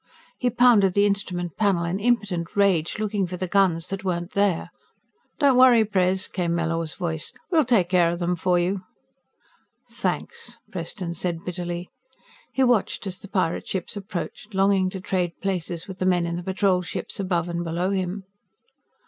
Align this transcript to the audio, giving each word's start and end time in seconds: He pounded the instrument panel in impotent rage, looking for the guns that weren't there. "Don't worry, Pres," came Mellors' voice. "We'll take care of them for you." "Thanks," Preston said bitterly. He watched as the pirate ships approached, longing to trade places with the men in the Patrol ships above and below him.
He 0.39 0.49
pounded 0.49 0.95
the 0.95 1.05
instrument 1.05 1.57
panel 1.57 1.85
in 1.85 1.99
impotent 1.99 2.55
rage, 2.55 2.97
looking 2.97 3.27
for 3.27 3.37
the 3.37 3.47
guns 3.47 3.89
that 3.89 4.03
weren't 4.03 4.31
there. 4.31 4.71
"Don't 5.37 5.55
worry, 5.59 5.85
Pres," 5.85 6.27
came 6.27 6.55
Mellors' 6.55 6.95
voice. 6.95 7.31
"We'll 7.51 7.65
take 7.65 7.89
care 7.89 8.09
of 8.11 8.17
them 8.17 8.35
for 8.35 8.57
you." 8.57 8.81
"Thanks," 9.87 10.57
Preston 10.71 11.13
said 11.13 11.45
bitterly. 11.45 11.91
He 12.51 12.63
watched 12.63 13.05
as 13.05 13.19
the 13.19 13.27
pirate 13.27 13.67
ships 13.67 13.95
approached, 13.95 14.55
longing 14.55 14.89
to 14.89 14.99
trade 14.99 15.33
places 15.39 15.87
with 15.87 15.99
the 15.99 16.07
men 16.07 16.25
in 16.25 16.35
the 16.35 16.41
Patrol 16.41 16.81
ships 16.81 17.19
above 17.19 17.47
and 17.47 17.63
below 17.63 17.91
him. 17.91 18.23